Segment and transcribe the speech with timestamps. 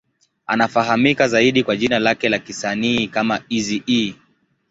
[0.47, 4.13] Anafahamika zaidi kwa jina lake la kisanii kama Eazy-E.